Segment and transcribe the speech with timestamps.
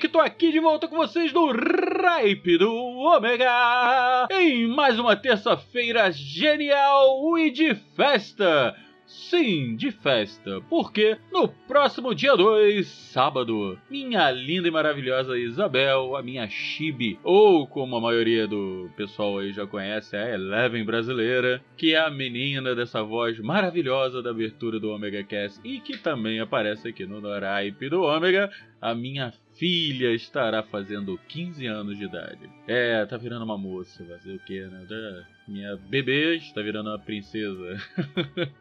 [0.00, 4.26] Maverick, tô aqui de volta com vocês no Ripe do Ômega!
[4.30, 8.74] Em mais uma terça-feira genial e de festa!
[9.04, 16.22] Sim, de festa, porque no próximo dia 2, sábado, minha linda e maravilhosa Isabel, a
[16.22, 21.92] minha Chibi, ou como a maioria do pessoal aí já conhece, a Eleven brasileira, que
[21.94, 26.86] é a menina dessa voz maravilhosa da abertura do Omega Cast e que também aparece
[26.86, 28.48] aqui no Noraipe do Ômega,
[28.80, 32.48] a minha filha estará fazendo 15 anos de idade.
[32.66, 34.86] É, tá virando uma moça, fazer o quê, né?
[34.88, 37.76] Da- Minha bebê está virando uma princesa.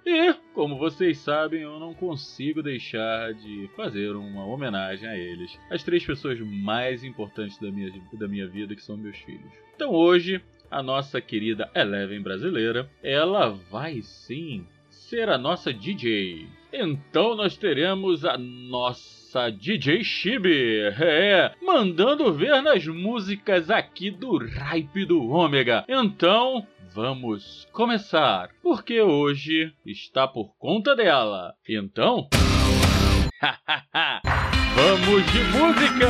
[0.06, 5.58] e, como vocês sabem, eu não consigo deixar de fazer uma homenagem a eles.
[5.72, 9.52] As três pessoas mais importantes da minha, da minha vida, que são meus filhos.
[9.76, 16.46] Então hoje, a nossa querida Eleven brasileira, ela vai sim ser a nossa DJ.
[16.72, 25.06] Então nós teremos a nossa DJ Chibi, é, mandando ver nas músicas aqui do Ripe
[25.06, 25.86] do Ômega.
[25.88, 31.54] Então, vamos começar, porque hoje está por conta dela.
[31.68, 32.28] Então,
[34.76, 36.10] vamos de música!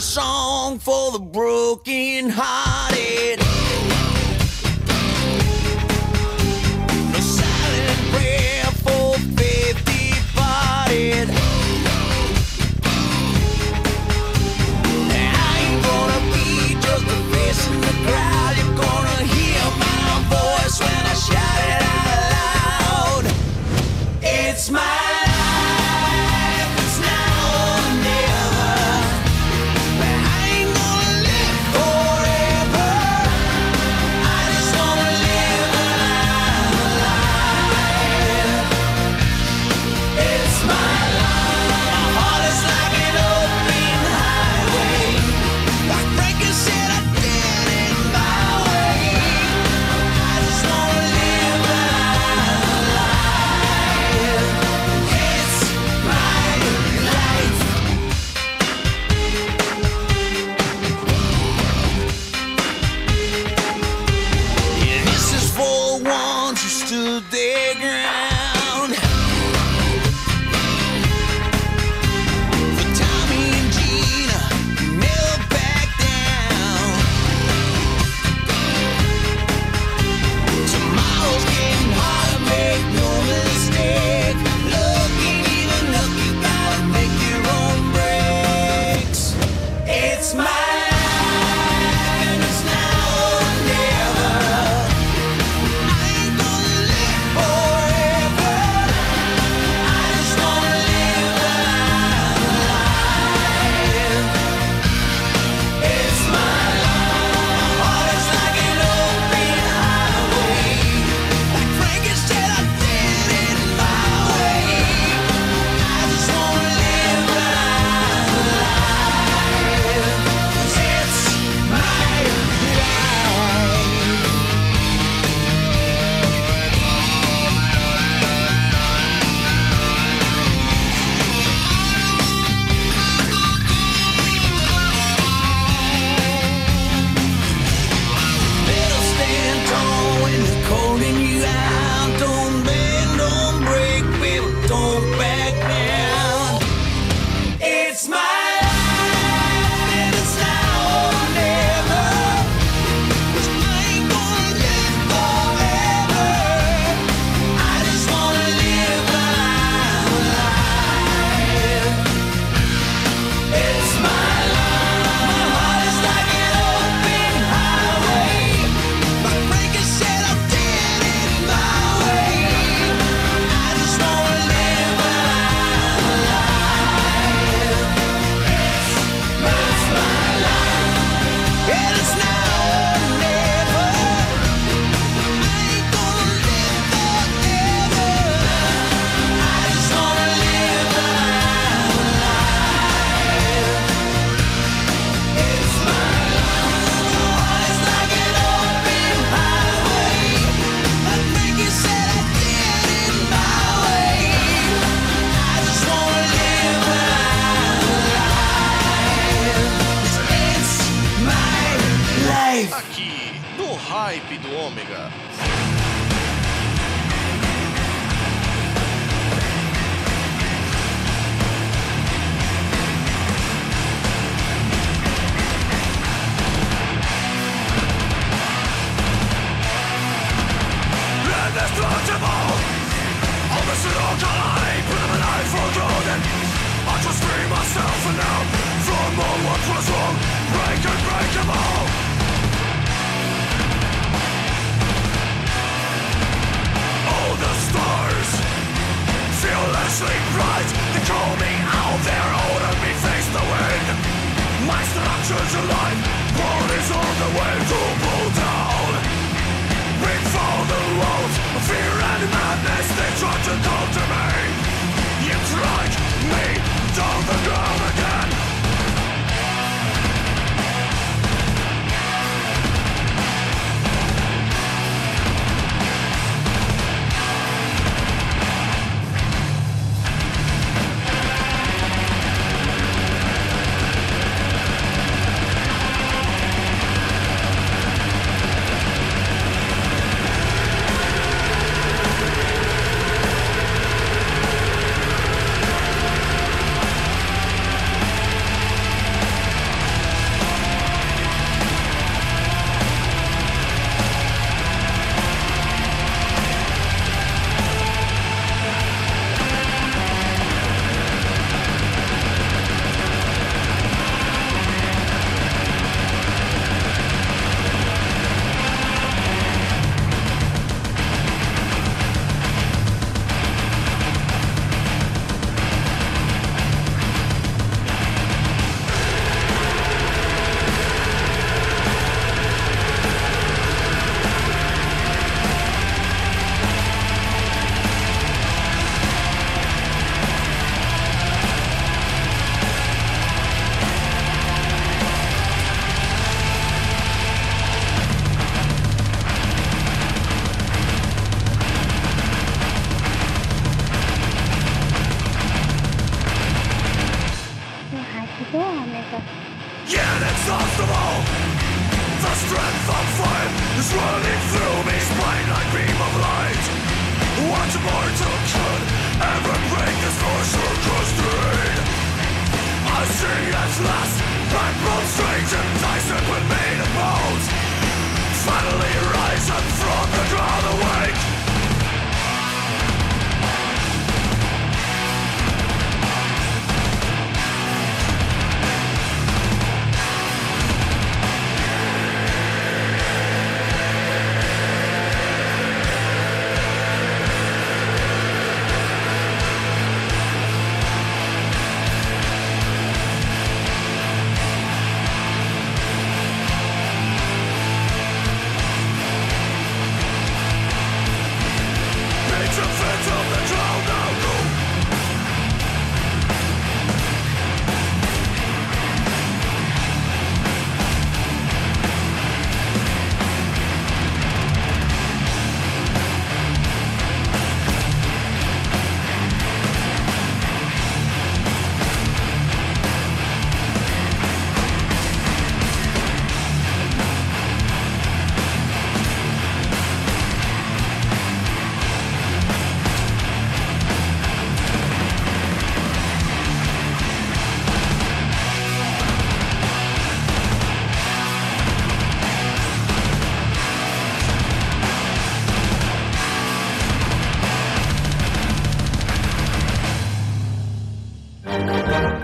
[0.00, 3.47] Song for the broken hearted.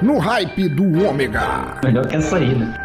[0.04, 1.80] No hype do ômega.
[1.82, 2.83] Melhor que essa aí, né?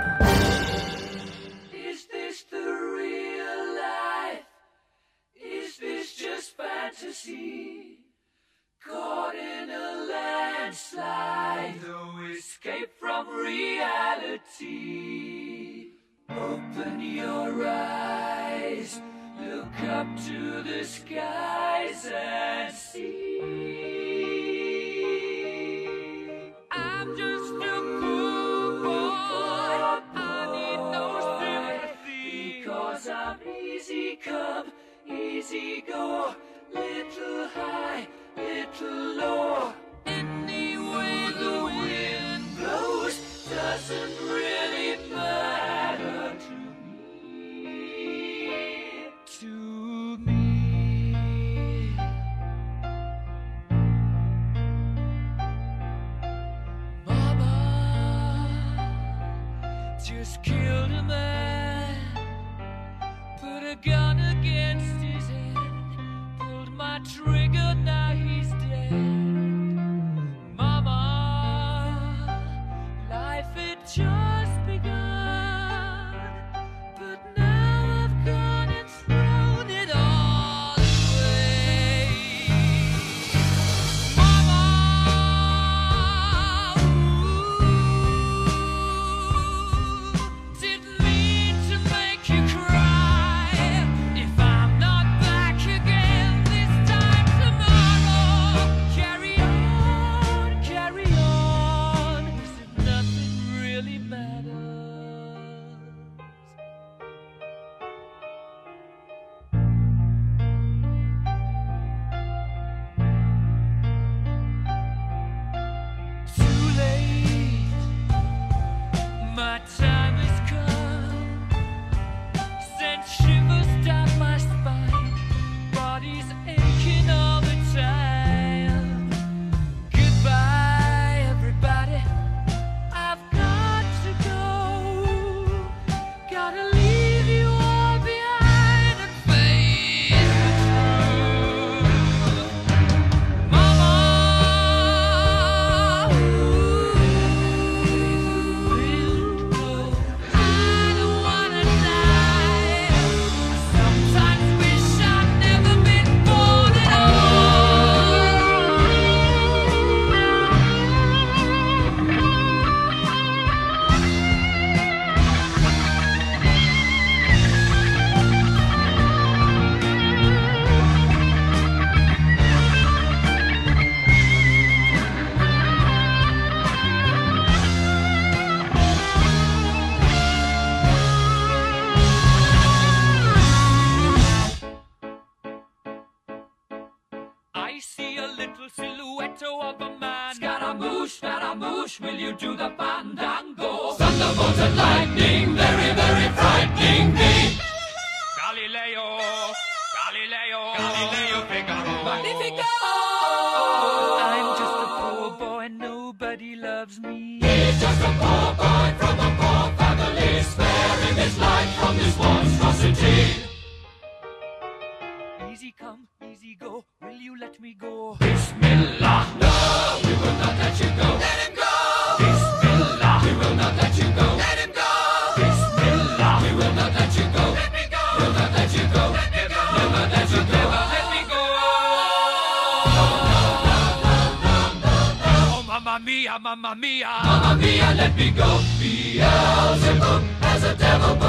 [238.20, 241.28] Be Goofy, Beelzebub has a devil.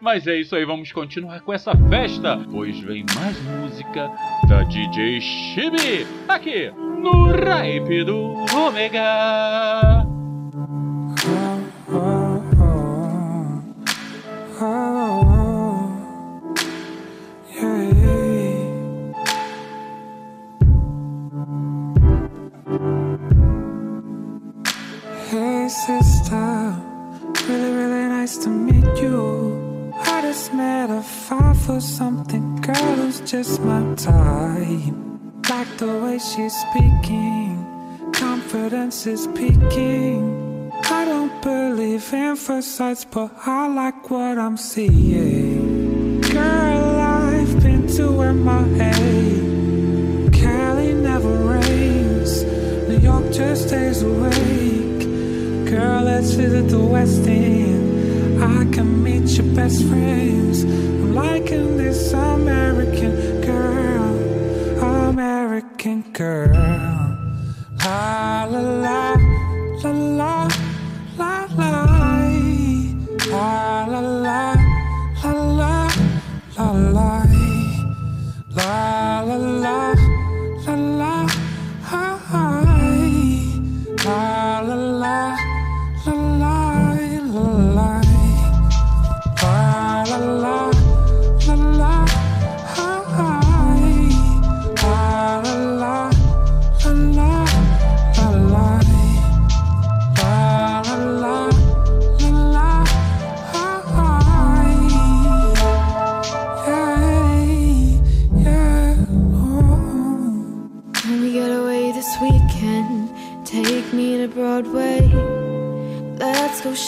[0.00, 4.08] Mas é isso aí, vamos continuar com essa festa, pois vem mais música
[4.48, 10.11] da DJ Chibi aqui no Ripe do Ômega.
[31.72, 34.94] For something girl who's just my type.
[35.48, 37.50] Like the way she's speaking,
[38.12, 40.70] confidence is peaking.
[40.98, 46.20] I don't believe in sights, but I like what I'm seeing.
[46.20, 48.06] Girl, I've been to
[48.46, 48.92] MIA.
[50.40, 52.32] Cali never rains.
[52.88, 55.04] New York just stays awake.
[55.70, 57.71] Girl, let's visit the West End.
[58.42, 60.64] I can meet your best friends.
[60.64, 66.52] I'm liking this American girl, American girl.
[67.84, 69.14] La la la
[69.82, 70.41] la la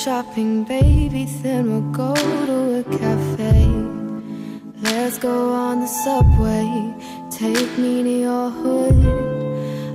[0.05, 1.25] shopping, baby.
[1.43, 3.65] Then we'll go to a cafe.
[4.83, 6.69] Let's go on the subway.
[7.31, 9.01] Take me to your hood.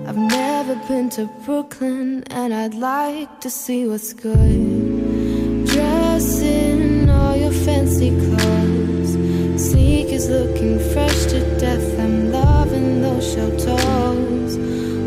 [0.08, 5.67] I've never been to Brooklyn, and I'd like to see what's good.
[5.67, 9.12] Dress in all your fancy clothes.
[9.63, 12.00] Sneakers looking fresh to death.
[12.00, 14.58] I'm loving those show toes.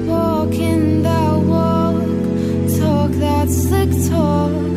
[0.06, 2.06] Walking that walk,
[2.78, 4.71] talk that slick talk.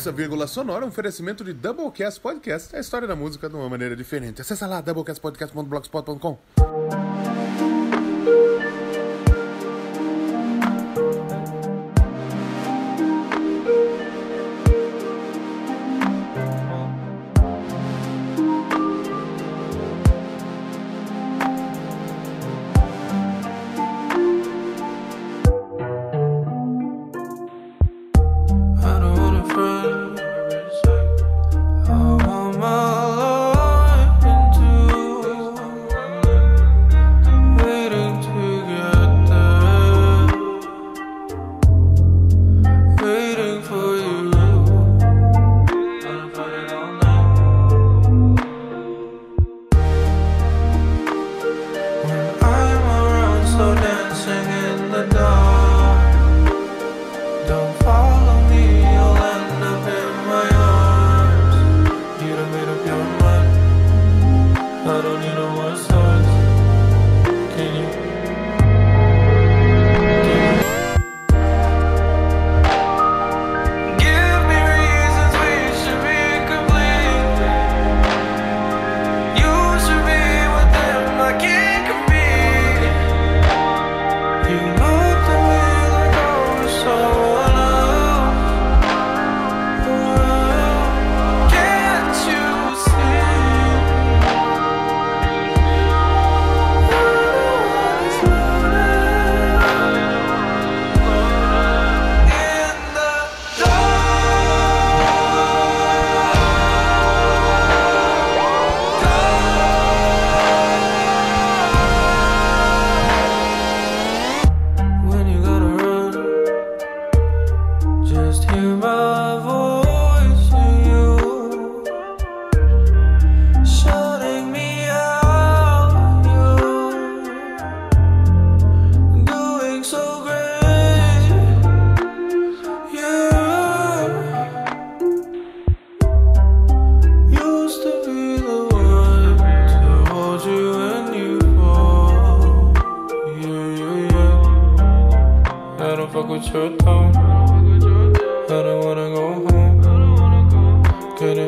[0.00, 3.68] Essa vírgula sonora é um oferecimento de Doublecast Podcast, a história da música de uma
[3.68, 4.40] maneira diferente.
[4.40, 6.38] Acesse lá doublecastpodcast.blogspot.com.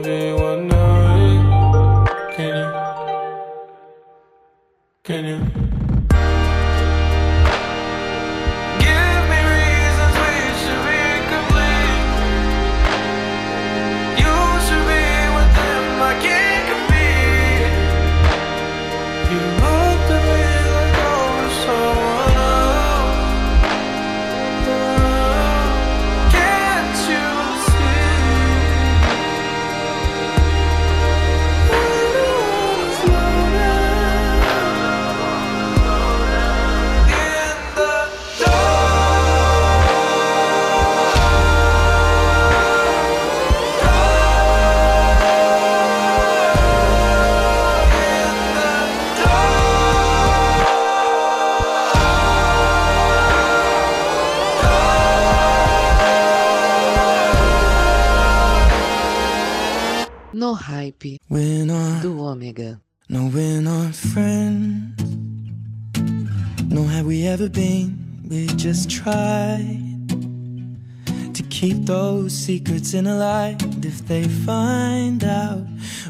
[0.02, 2.04] be one night?
[2.34, 2.68] Can you?
[5.04, 5.62] Can you?
[72.42, 73.62] Secrets in a light.
[73.85, 75.64] If they find out,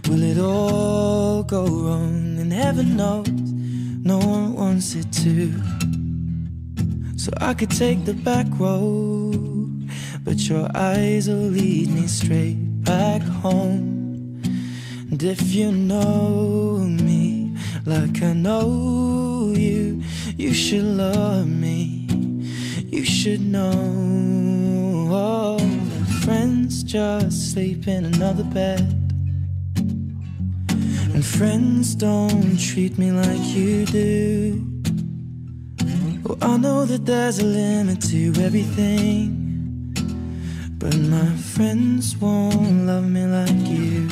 [0.09, 2.39] will it all go wrong?
[2.39, 5.53] And heaven knows, no one wants it to.
[7.19, 9.91] So I could take the back road,
[10.25, 14.41] but your eyes will lead me straight back home.
[15.11, 20.03] And if you know me like I know you,
[20.39, 22.09] you should love me.
[22.91, 24.23] You should know
[26.93, 28.81] just sleep in another bed.
[31.15, 34.63] And friends don't treat me like you do.
[36.29, 39.95] Oh, I know that there's a limit to everything.
[40.77, 44.11] But my friends won't love me like you.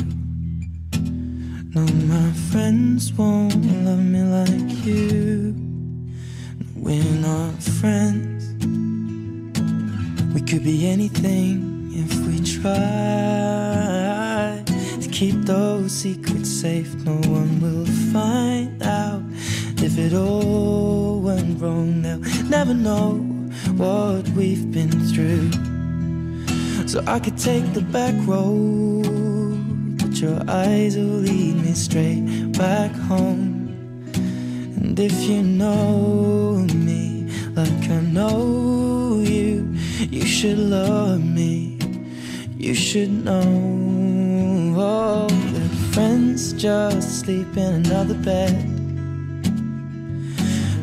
[1.75, 5.55] No, my friends won't love me like you.
[6.77, 8.55] We're not friends.
[10.33, 11.70] We could be anything
[12.63, 14.63] try
[15.01, 16.95] to keep those secrets safe.
[17.07, 19.23] No one will find out
[19.83, 22.03] if it all went wrong.
[22.03, 22.19] They'll
[22.49, 23.13] never know
[23.77, 25.51] what we've been through.
[26.87, 29.97] so I could take the back road.
[29.99, 33.69] But your eyes will lead me straight back home.
[34.77, 39.67] And if you know me like I know you,
[40.11, 41.80] you should love me.
[42.71, 48.55] You should know oh, that friends just sleep in another bed.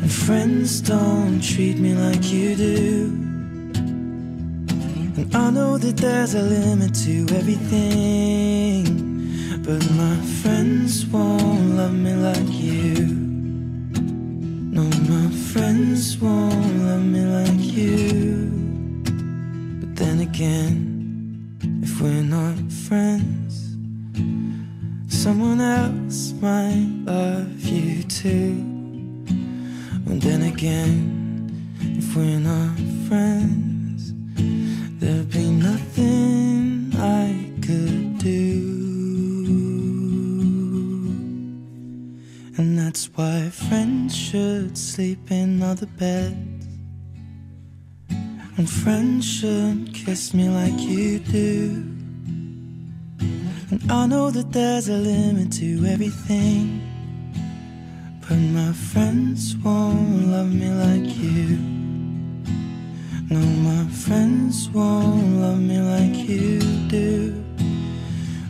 [0.02, 3.06] And friends don't treat me like you do.
[5.16, 8.84] And I know that there's a limit to everything.
[9.62, 13.06] But my friends won't love me like you.
[14.76, 18.50] No, my friends won't love me like you.
[19.80, 20.87] But then again,
[21.98, 22.56] if we're not
[22.86, 23.74] friends,
[25.08, 28.54] someone else might love you too.
[30.06, 34.12] And then again, if we're not friends,
[35.00, 38.52] there'd be nothing I could do.
[42.58, 46.57] And that's why friends should sleep in other beds.
[48.58, 51.84] And friends shouldn't kiss me like you do.
[53.70, 56.82] And I know that there's a limit to everything.
[58.20, 61.56] But my friends won't love me like you.
[63.30, 67.44] No, my friends won't love me like you do.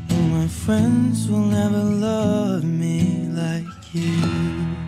[0.09, 4.88] No, my friends will never love me like you.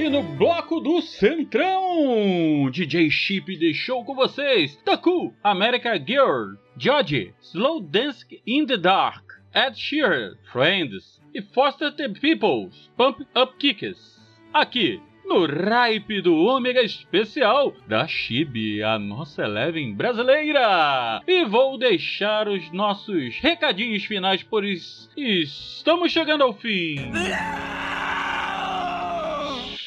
[0.00, 7.82] Aí no bloco do Centrão, DJ Chip deixou com vocês Taku, America Girl, George, Slow
[7.82, 9.22] Dance in the Dark,
[9.54, 14.18] Ed Sheeran, Friends e Foster the Peoples, Pump Up Kicks.
[14.54, 21.20] Aqui no Ripe do Ômega Especial da Chibi, a nossa Eleven brasileira.
[21.26, 26.96] E vou deixar os nossos recadinhos finais, pois estamos chegando ao fim.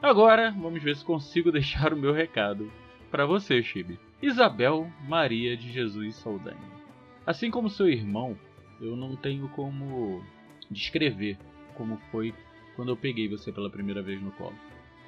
[0.00, 2.70] agora vamos ver se consigo deixar o meu recado
[3.10, 3.98] para você, Chibi.
[4.22, 6.76] Isabel Maria de Jesus Saldanha.
[7.26, 8.38] Assim como seu irmão,
[8.80, 10.24] eu não tenho como
[10.70, 11.36] descrever
[11.74, 12.32] como foi
[12.76, 14.56] quando eu peguei você pela primeira vez no colo.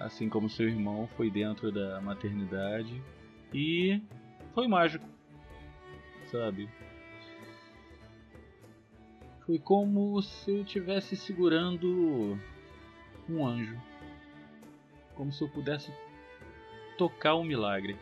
[0.01, 3.01] Assim como seu irmão foi dentro da maternidade
[3.55, 4.03] e
[4.53, 5.09] foi mágico,
[6.26, 6.68] sabe?
[9.49, 12.39] Foi como se eu estivesse segurando
[13.27, 13.81] um anjo.
[15.15, 15.91] Como se eu pudesse
[16.99, 17.97] tocar um milagre.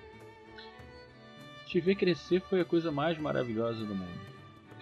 [1.66, 4.20] Te ver crescer foi a coisa mais maravilhosa do mundo.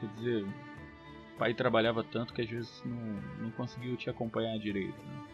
[0.01, 4.97] Quer dizer, o pai trabalhava tanto que às vezes não, não conseguiu te acompanhar direito.
[4.97, 5.27] né?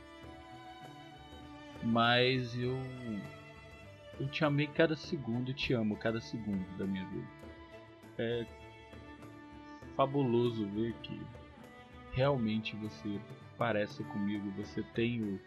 [1.84, 2.76] Mas eu.
[4.18, 7.28] Eu te amei cada segundo e te amo cada segundo da minha vida.
[8.18, 8.59] É
[9.96, 11.20] fabuloso ver que
[12.12, 13.20] realmente você
[13.56, 15.40] parece comigo, você tem o,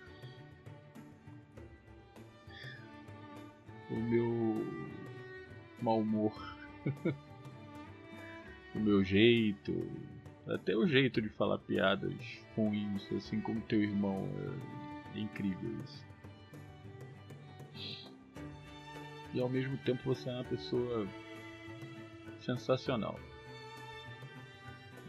[3.90, 4.66] o meu
[5.82, 6.34] mau humor,
[8.76, 9.90] o meu jeito,
[10.48, 12.14] até o jeito de falar piadas
[12.56, 14.28] ruins, assim como teu irmão,
[15.16, 16.06] é, incrível isso.
[19.34, 21.08] E ao mesmo tempo você é uma pessoa
[22.40, 23.20] sensacional.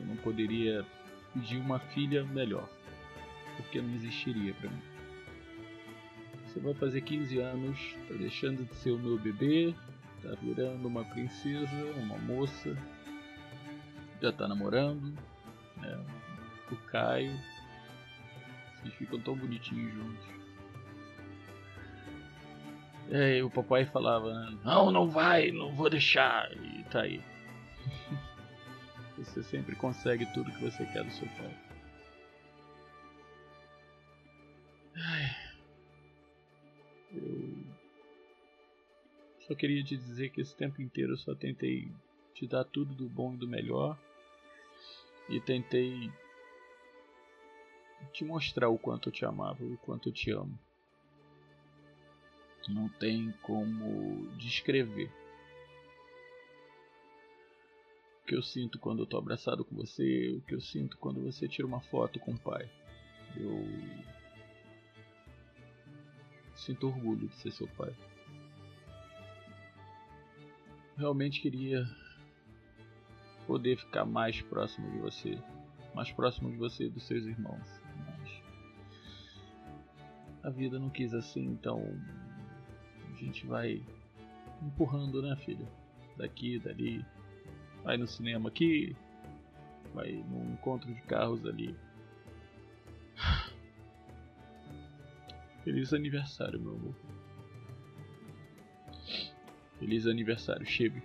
[0.05, 0.84] Eu não poderia
[1.32, 2.68] pedir uma filha melhor,
[3.57, 4.82] porque não existiria pra mim.
[6.46, 9.74] Você vai fazer 15 anos, tá deixando de ser o meu bebê,
[10.22, 12.76] tá virando uma princesa, uma moça,
[14.20, 15.12] já tá namorando,
[15.76, 16.05] né?
[16.70, 17.36] O Caio.
[18.76, 20.34] Vocês ficam tão bonitinhos juntos.
[23.11, 24.59] É, e o papai falava, né?
[24.64, 26.50] Não, não vai, não vou deixar.
[26.52, 27.20] E tá aí.
[29.25, 31.59] Você sempre consegue tudo que você quer do seu pai.
[34.97, 35.37] Ai.
[37.12, 37.64] Eu
[39.49, 41.91] só queria te dizer que esse tempo inteiro eu só tentei
[42.35, 43.99] te dar tudo do bom e do melhor.
[45.29, 46.12] E tentei
[48.12, 50.59] te mostrar o quanto eu te amava, o quanto eu te amo.
[52.68, 55.11] Não tem como descrever
[58.25, 61.20] o que eu sinto quando eu tô abraçado com você, o que eu sinto quando
[61.20, 62.70] você tira uma foto com o pai.
[63.37, 63.68] Eu
[66.57, 67.95] sinto orgulho de ser seu pai.
[70.97, 71.87] Realmente queria
[73.47, 75.39] poder ficar mais próximo de você,
[75.95, 77.68] mais próximo de você e dos seus irmãos.
[78.07, 78.43] Mas
[80.43, 81.83] a vida não quis assim, então
[83.12, 83.85] a gente vai
[84.62, 85.68] empurrando, né, filha?
[86.16, 87.05] Daqui, dali,
[87.85, 88.97] vai no cinema aqui,
[89.93, 91.76] vai no encontro de carros ali.
[95.62, 96.95] Feliz aniversário, meu amor.
[99.78, 101.03] Feliz aniversário, Chibi.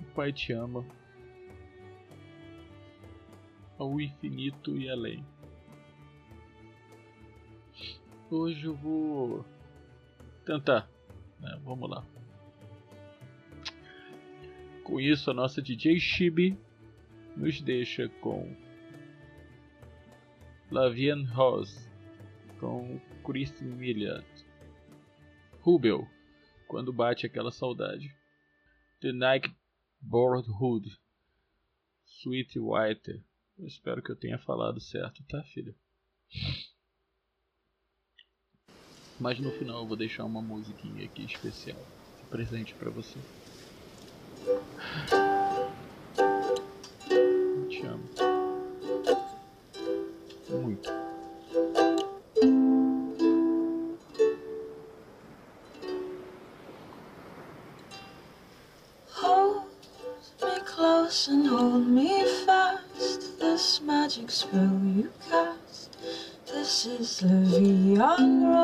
[0.00, 0.84] O pai te ama.
[3.78, 5.24] Ao infinito e além.
[8.30, 9.44] Hoje eu vou
[10.44, 10.90] tentar.
[11.40, 12.04] né, vamos lá.
[14.88, 16.58] Com isso, a nossa DJ Chibi
[17.36, 18.56] nos deixa com
[20.70, 21.86] Lavian Rose
[22.58, 24.26] com Kristen Milliard.
[25.60, 26.08] Rubel,
[26.66, 28.16] quando bate aquela saudade.
[29.02, 29.54] The Night
[30.00, 30.98] Boardhood.
[32.06, 33.22] Sweet White.
[33.58, 35.76] Eu espero que eu tenha falado certo, tá, filha?
[39.20, 41.86] Mas no final eu vou deixar uma musiquinha aqui especial.
[42.30, 43.18] Presente pra você.
[61.28, 63.38] And hold me fast.
[63.38, 65.96] This magic spell you cast.
[66.46, 68.57] This is La Vie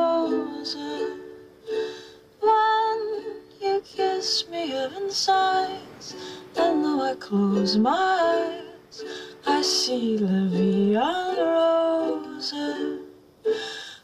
[7.25, 9.03] close my eyes,
[9.47, 12.53] I see La Vie en Rose.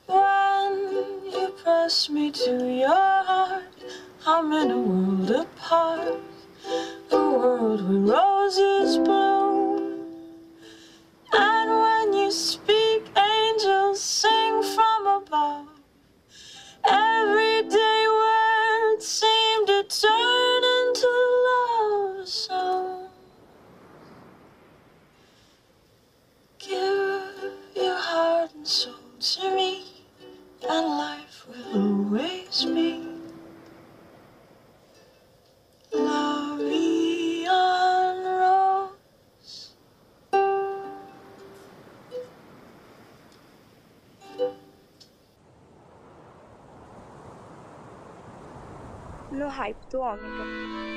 [0.07, 0.73] When
[1.31, 3.63] you press me to your heart,
[4.25, 6.19] I'm in a world apart.
[7.11, 10.01] A world where roses bloom.
[11.31, 15.80] And when you speak, angels sing from above.
[49.41, 50.90] No hype do ômega.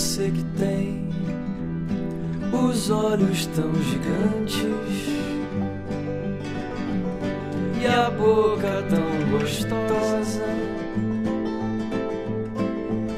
[0.00, 1.10] Você que tem
[2.50, 4.64] os olhos tão gigantes
[7.78, 10.46] e a boca tão gostosa.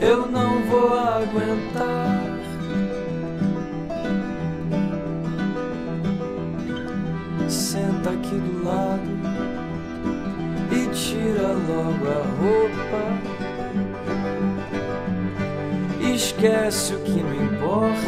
[0.01, 2.21] Eu não vou aguentar.
[7.49, 9.03] Senta aqui do lado
[10.73, 13.32] e tira logo a roupa.
[16.43, 18.03] Esquece o que não importa.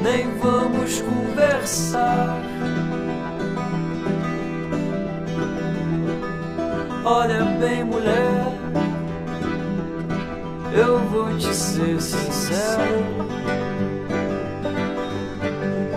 [0.00, 2.40] Nem vamos conversar.
[7.04, 8.46] Olha bem, mulher,
[10.74, 13.04] eu vou te ser sincero.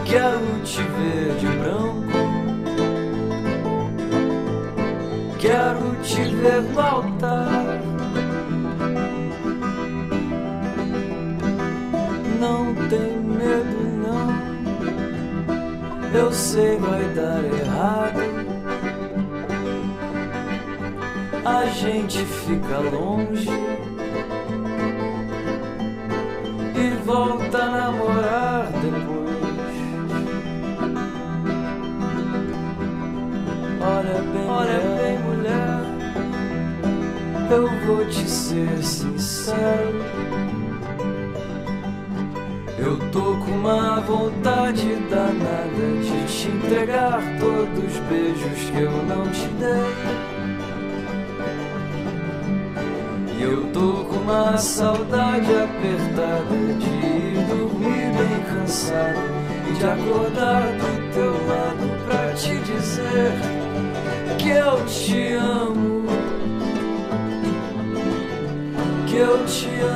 [0.04, 2.06] Quero te ver de branco.
[5.40, 7.55] Quero te ver no altar.
[16.18, 18.22] Eu sei vai dar errado.
[21.44, 23.50] A gente fica longe
[26.74, 29.26] e volta a namorar depois.
[33.82, 35.84] Olha bem, olha bem, mulher.
[37.52, 40.05] Eu vou te ser sincero.
[43.16, 49.48] Tô com uma vontade danada de te entregar todos os beijos que eu não te
[49.58, 49.96] dei.
[53.38, 59.22] E eu tô com uma saudade apertada de ir dormir bem cansado
[59.70, 63.32] e de acordar do teu lado pra te dizer
[64.38, 66.04] que eu te amo,
[69.08, 69.95] que eu te amo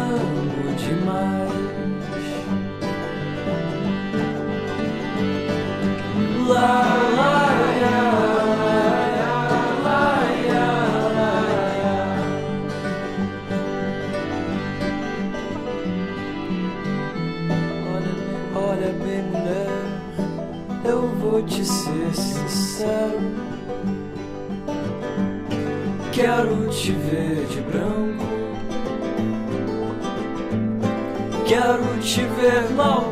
[26.13, 28.25] Quero te ver de branco.
[31.45, 33.08] Quero te ver no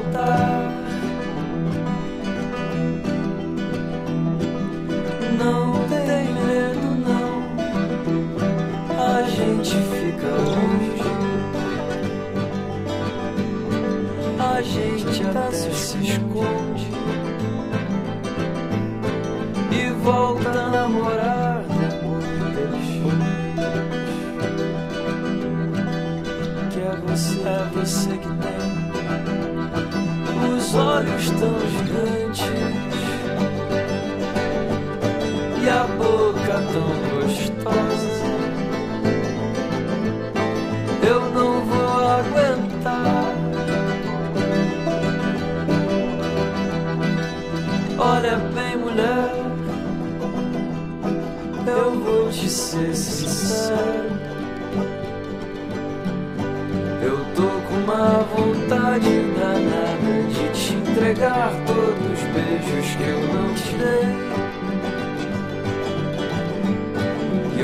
[57.01, 63.53] Eu tô com uma vontade danada de te entregar todos os beijos que eu não
[63.55, 64.07] te dei.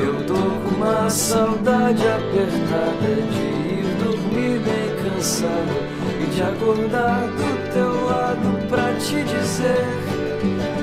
[0.02, 5.78] Eu tô com uma saudade apertada de ir dormir bem cansado
[6.22, 9.86] e de acordar do teu lado pra te dizer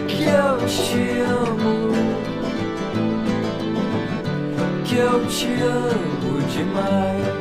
[0.07, 1.50] que eu te amo,
[4.91, 7.41] que eu te amo demais.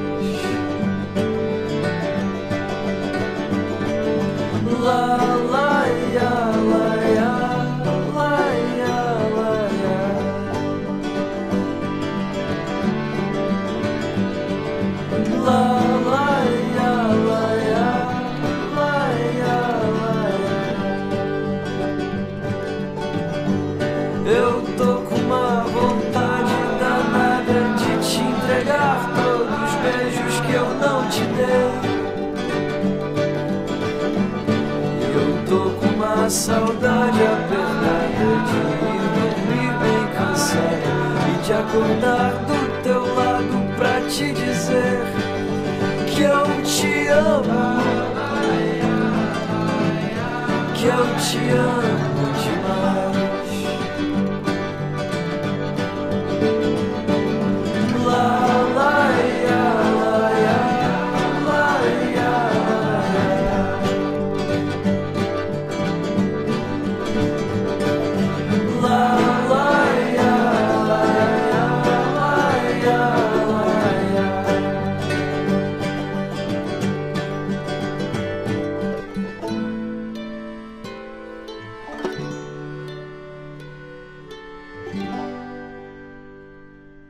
[4.83, 5.28] La
[41.69, 45.01] acordar do teu lado pra te dizer
[46.07, 47.79] que eu te amo,
[50.73, 52.08] que eu te amo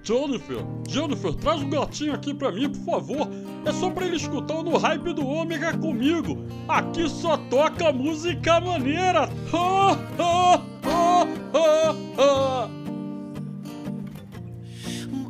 [0.04, 3.30] Jennifer, Jennifer, traz o gatinho aqui pra mim, por favor.
[3.66, 6.38] É só pra ele escutar o no hype do Ômega comigo.
[6.68, 9.30] Aqui só toca música maneira.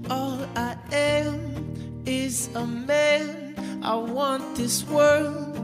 [0.10, 3.56] All I am is a man.
[3.84, 5.58] I want this world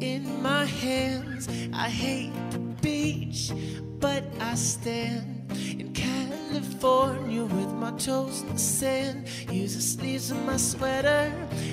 [0.00, 1.48] in my hands.
[1.72, 3.52] I hate the beach,
[3.98, 5.39] but I stand
[6.80, 9.28] California with my toes in the sand.
[9.50, 11.30] Use the sleeves of my sweater.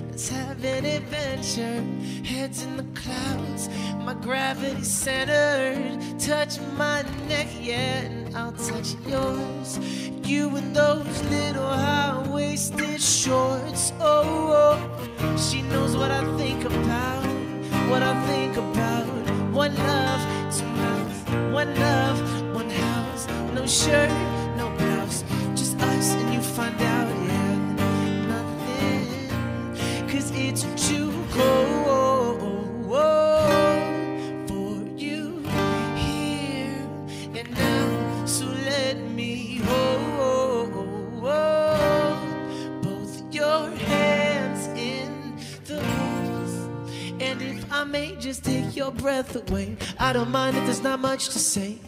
[0.10, 1.82] Let's have an adventure.
[2.26, 3.70] Heads in the clouds,
[4.04, 6.20] my gravity centered.
[6.20, 9.80] Touch my neck, yeah, and I'll touch yours.
[10.24, 13.94] You in those little high waisted shorts.
[14.02, 14.82] Oh,
[15.22, 17.24] oh, she knows what I think about.
[17.90, 19.06] What I think about.
[19.54, 20.22] One love,
[20.54, 21.54] two mouths.
[21.54, 23.28] One love, one house.
[23.54, 24.12] No shirt,
[25.82, 27.56] us and you find out, yeah.
[28.28, 30.08] Nothing.
[30.10, 31.67] Cause it's too cold
[47.88, 51.80] may just take your breath away, I don't mind if there's not much to say.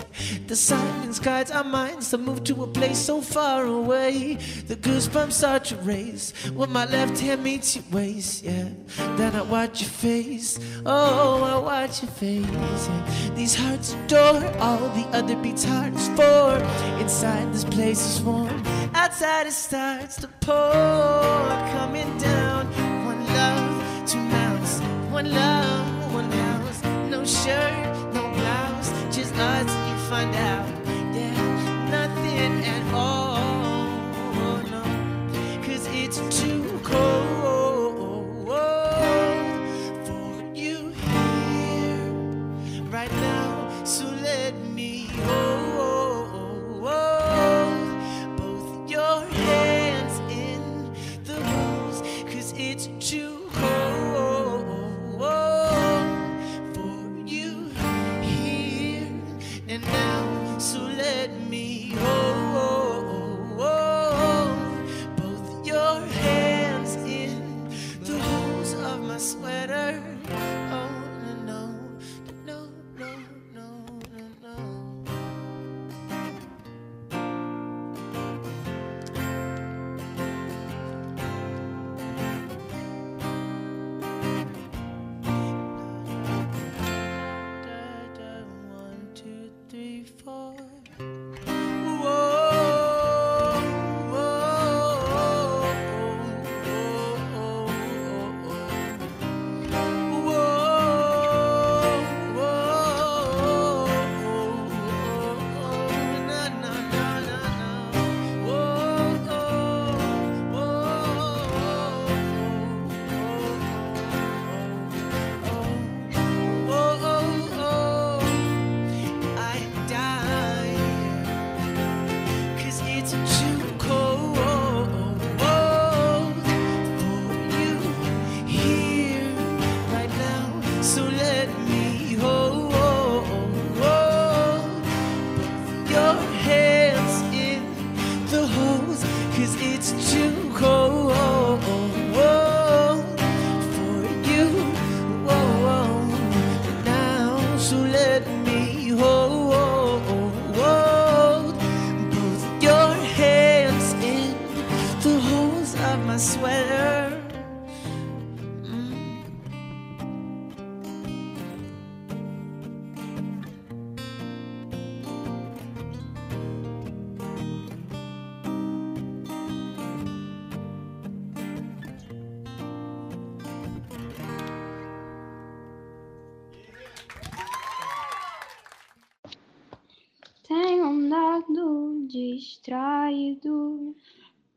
[0.47, 4.35] The silence guides our minds to move to a place so far away.
[4.67, 8.43] The goosebumps start to raise when my left hand meets your waist.
[8.43, 8.69] Yeah,
[9.17, 10.59] then I watch your face.
[10.85, 12.45] Oh, I watch your face.
[12.45, 13.33] Yeah.
[13.35, 16.57] These hearts adore all the other beats heart is for.
[17.01, 18.63] Inside this place is warm.
[18.93, 20.71] Outside it starts to pour.
[21.73, 22.48] Coming down.
[25.19, 26.81] One love, one house.
[27.09, 28.89] No shirt, no blouse.
[29.13, 30.65] Just us you find out.
[31.13, 33.18] Yeah, nothing at all.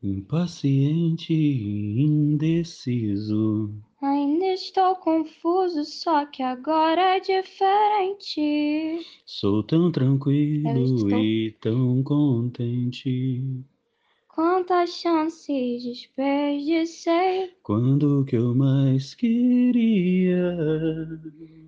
[0.03, 3.73] Impaciente e indeciso.
[4.01, 8.99] ainda estou confuso, só que agora é diferente.
[9.25, 13.41] Sou tão tranquilo estou- e tão contente.
[14.27, 20.57] Quantas chances desperdicei, Quando o que eu mais queria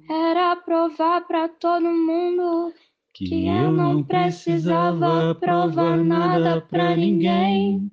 [0.10, 2.74] era provar pra todo mundo
[3.14, 7.90] que, que eu não precisava provar nada pra ninguém.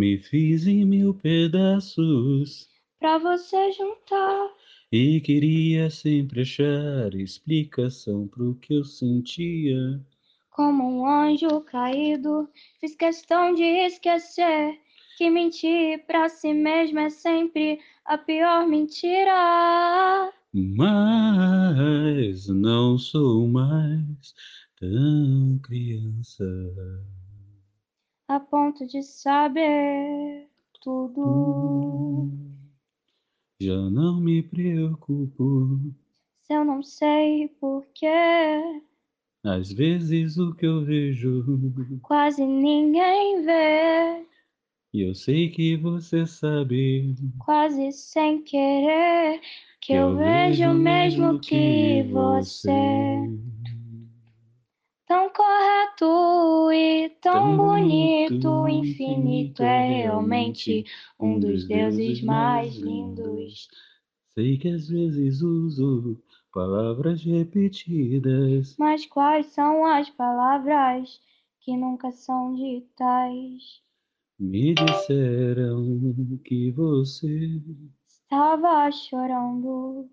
[0.00, 4.48] Me fiz em mil pedaços pra você juntar.
[4.90, 10.00] e queria sempre achar explicação pro que eu sentia.
[10.48, 12.48] Como um anjo caído,
[12.80, 14.80] fiz questão de esquecer
[15.18, 20.32] que mentir pra si mesmo é sempre a pior mentira.
[20.54, 24.34] Mas não sou mais
[24.76, 26.46] tão criança.
[28.30, 30.46] A ponto de saber
[30.80, 32.28] tudo.
[33.60, 35.80] Já não me preocupo.
[36.44, 38.06] Se eu não sei porquê,
[39.44, 41.44] Às vezes o que eu vejo,
[42.02, 44.24] quase ninguém vê,
[44.92, 47.16] e eu sei que você sabe.
[47.44, 49.40] quase sem querer,
[49.80, 52.70] que eu vejo o mesmo que você.
[56.00, 60.84] Tão correto e tão bonito, infinito é realmente
[61.18, 63.68] um dos deuses mais lindos.
[64.32, 66.18] Sei que às vezes uso
[66.54, 68.76] palavras repetidas.
[68.78, 71.20] Mas quais são as palavras
[71.60, 73.82] que nunca são ditas?
[74.38, 77.60] Me disseram que você.
[78.06, 80.08] Estava chorando,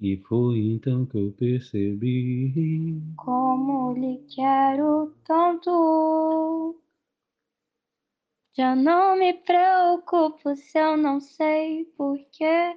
[0.00, 3.02] E foi então que eu percebi.
[3.16, 6.74] como lhe quero tanto.
[8.56, 12.76] Já não me preocupo se eu não sei porquê.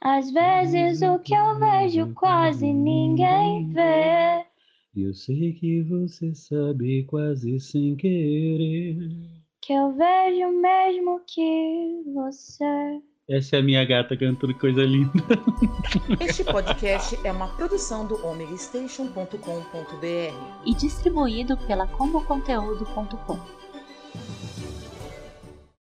[0.00, 4.46] Às vezes o que eu vejo quase ninguém vê.
[4.96, 8.96] Eu sei que você sabe quase sem querer.
[9.60, 13.02] Que eu vejo mesmo que você.
[13.28, 15.10] Essa é a minha gata cantando coisa linda.
[16.20, 23.40] Este podcast é uma produção do omegastation.com.br e distribuído pela comboconteúdo.com.